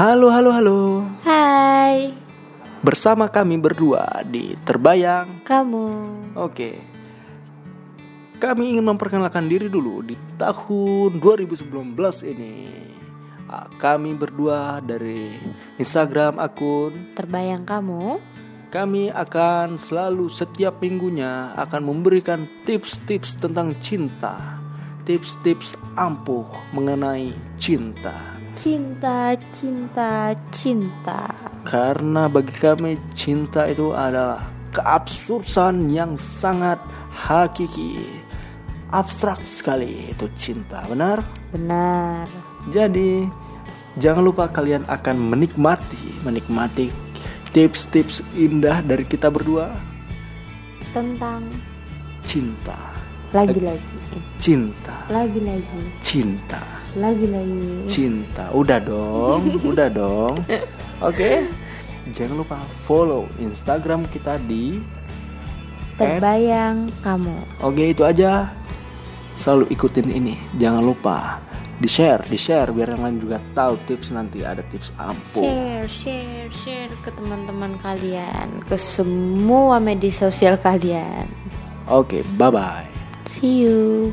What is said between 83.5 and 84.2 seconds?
you.